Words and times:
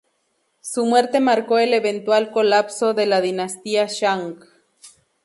Su 0.61 0.87
muerte 0.87 1.19
marcó 1.19 1.59
el 1.59 1.75
eventual 1.75 2.31
colapso 2.31 2.95
de 2.95 3.05
la 3.05 3.21
dinastía 3.21 3.85
Shang. 3.85 4.39